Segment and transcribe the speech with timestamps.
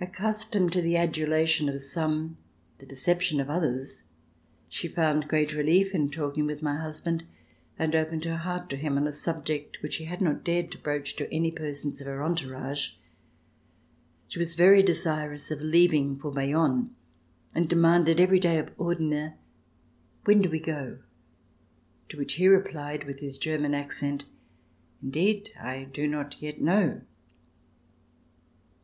[0.00, 2.36] Accustomed to the adulation of some,
[2.78, 4.02] the deception of others,
[4.68, 7.22] she found great relief in talking with my husband
[7.78, 10.78] and opened her heart to him on a subject which she had not dared to
[10.78, 12.94] broach to any persons of her entourage.
[14.26, 16.90] She was very desirous of leaving for Bayonne
[17.54, 20.98] and demanded every day ofOrdener:"When do we go.''"
[22.08, 24.24] to which he replied with his German accent:
[24.64, 27.02] *' Indeed, I do not yet know."